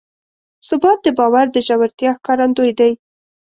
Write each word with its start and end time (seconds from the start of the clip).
ثبات 0.67 0.99
د 1.03 1.07
باور 1.17 1.45
د 1.51 1.57
ژورتیا 1.67 2.11
ښکارندوی 2.17 2.71
دی. 2.79 2.91